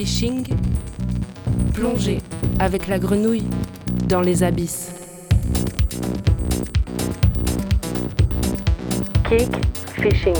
fishing, 0.00 0.46
plongez 1.74 2.22
avec 2.58 2.88
la 2.88 2.98
grenouille 2.98 3.44
dans 4.08 4.22
les 4.22 4.42
abysses. 4.42 4.92
Kick 9.28 9.50
fishing. 10.00 10.34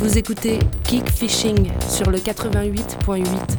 Vous 0.00 0.18
écoutez 0.18 0.58
Kick 0.82 1.08
Fishing 1.08 1.70
sur 1.88 2.10
le 2.10 2.18
88.8. 2.18 3.55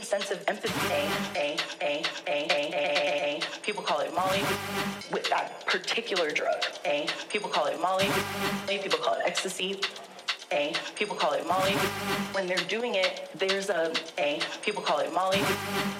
sense 0.00 0.30
of 0.30 0.42
empathy. 0.48 0.72
A, 1.36 1.56
a, 1.80 2.02
a, 2.26 3.40
people 3.62 3.82
call 3.82 4.00
it 4.00 4.14
Molly 4.14 4.40
with 5.12 5.28
that 5.28 5.66
particular 5.66 6.30
drug. 6.30 6.62
A, 6.86 7.06
people 7.28 7.50
call 7.50 7.66
it 7.66 7.80
Molly. 7.80 8.08
A, 8.68 8.78
people 8.78 8.98
call 8.98 9.14
it 9.14 9.22
ecstasy. 9.24 9.80
A, 10.52 10.74
people 10.96 11.16
call 11.16 11.32
it 11.32 11.46
Molly. 11.46 11.72
When 12.32 12.46
they're 12.46 12.56
doing 12.68 12.94
it, 12.94 13.28
there's 13.34 13.70
a 13.70 13.92
A, 14.18 14.40
people 14.62 14.82
call 14.82 14.98
it 15.00 15.12
Molly. 15.12 15.40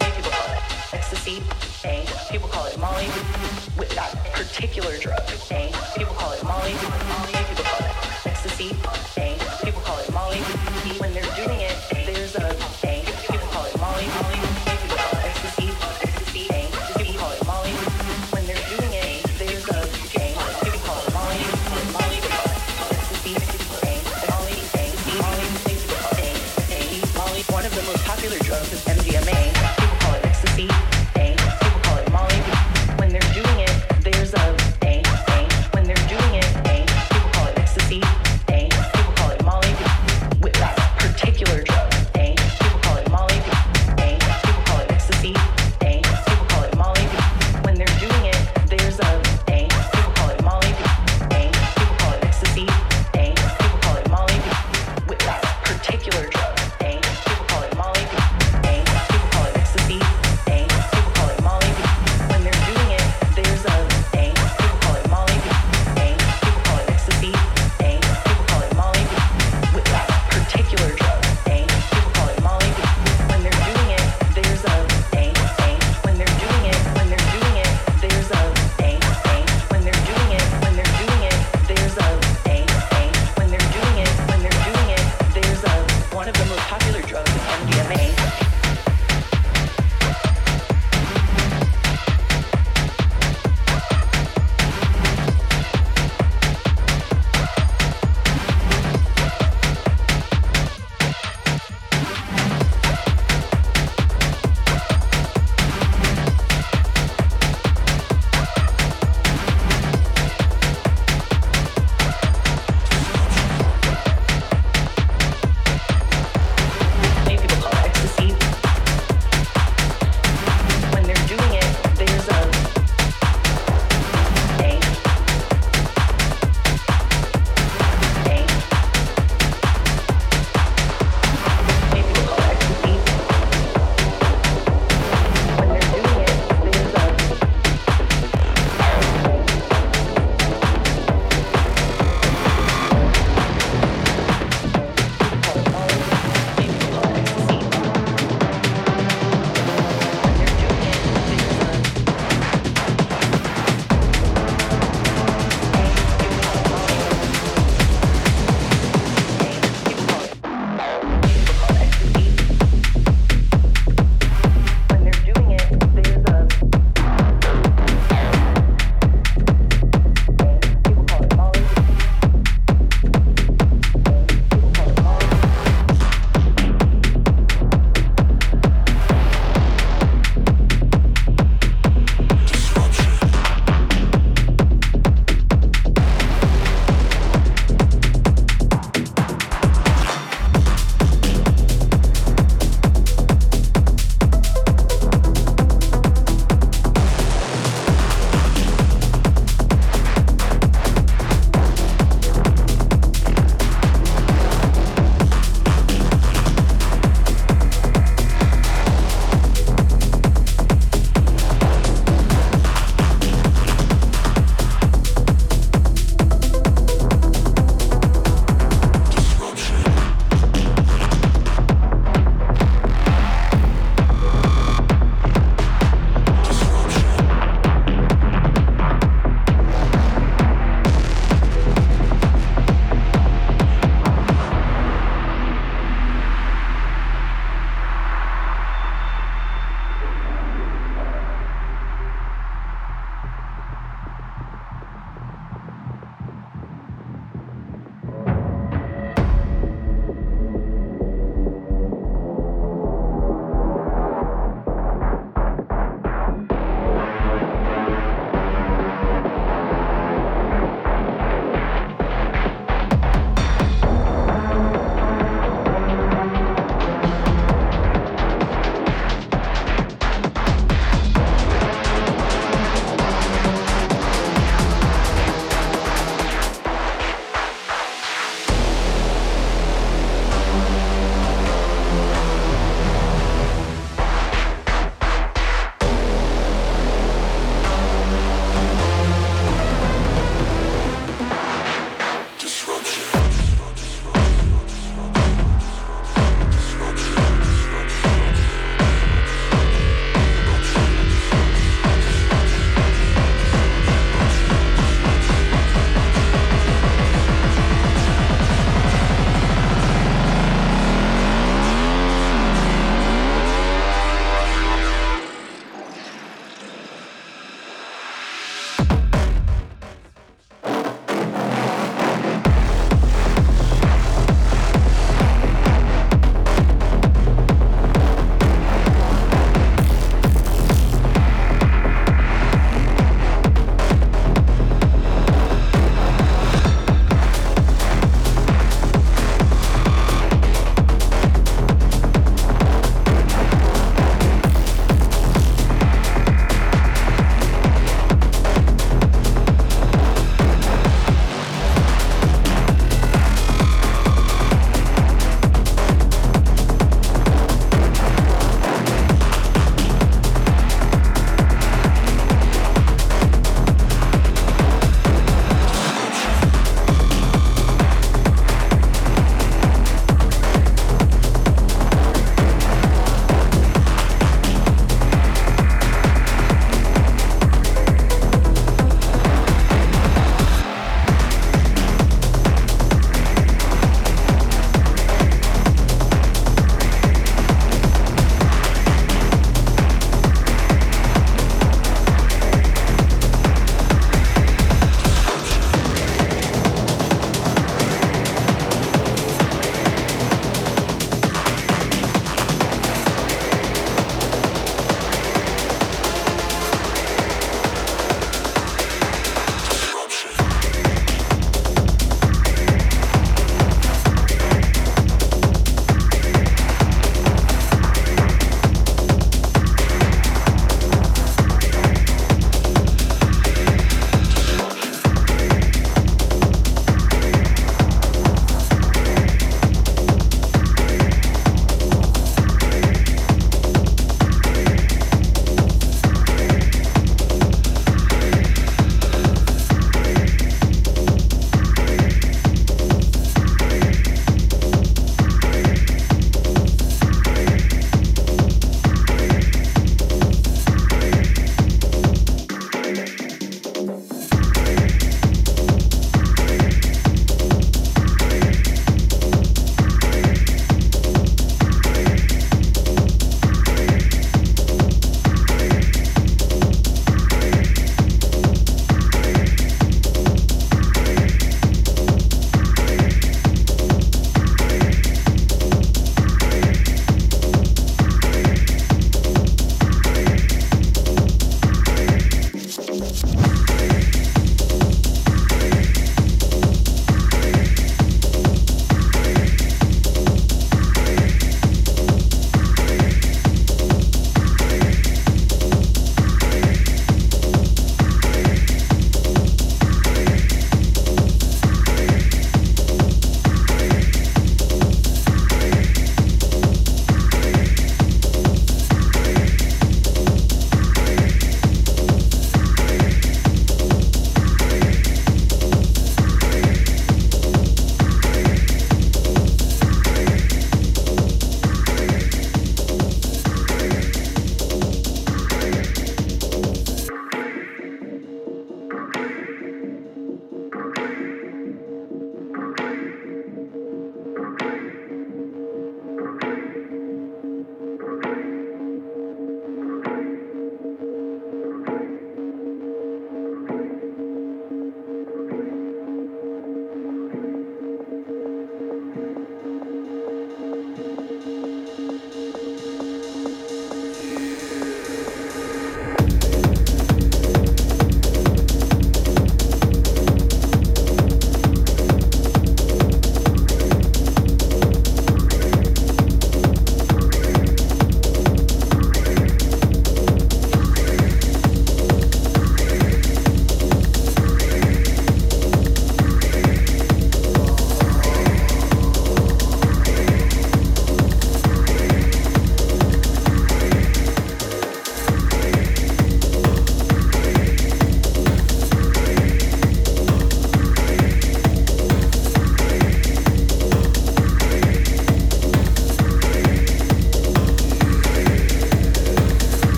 People 0.00 0.30
call 0.30 0.54
it 0.54 0.94
ecstasy. 0.94 1.42
A, 1.84 2.06
people 2.30 2.48
call 2.48 2.66
it 2.66 2.78
Molly 2.78 3.06
with 3.78 3.90
that 3.94 4.14
particular 4.32 4.96
drug. 4.98 5.22
A, 5.50 5.72
people 5.96 6.14
call 6.14 6.32
it 6.32 6.42
Molly. 6.44 6.74
Molly. 7.08 7.51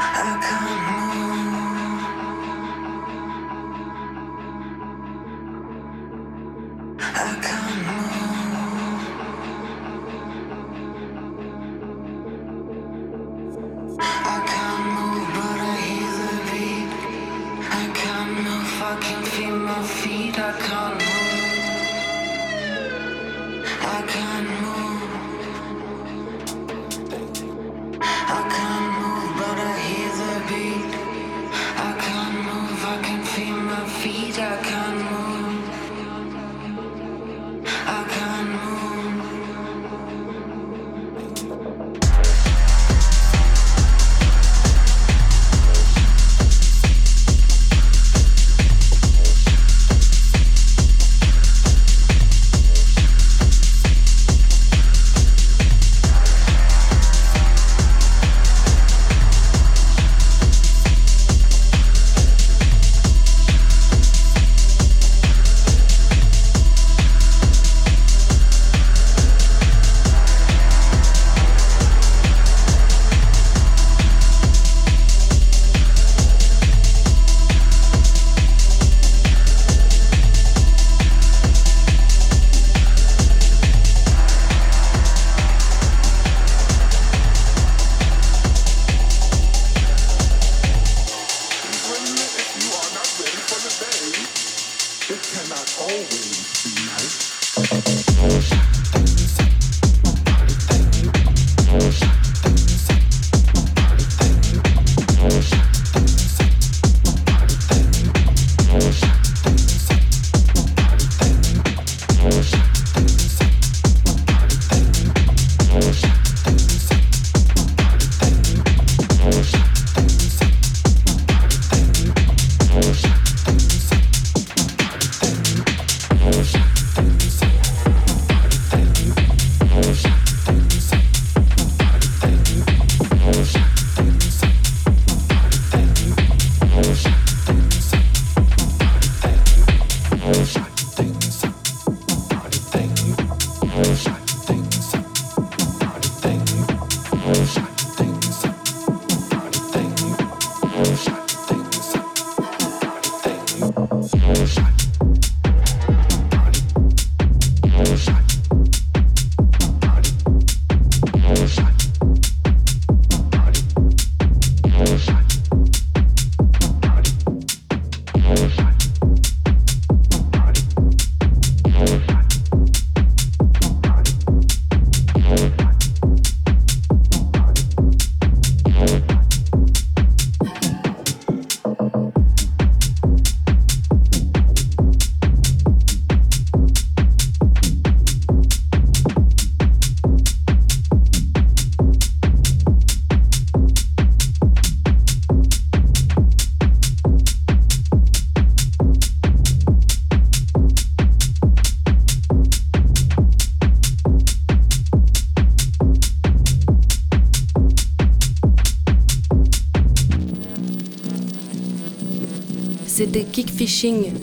Kick 0.00 0.59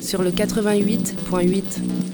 Sur 0.01 0.23
le 0.23 0.31
88.8. 0.31 2.06